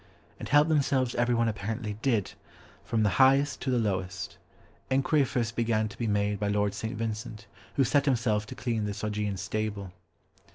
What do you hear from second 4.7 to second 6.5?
Enquiry first began to be made by